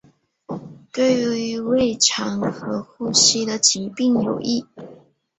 [0.91, 4.65] 对于胃肠和呼吸的疾病有益。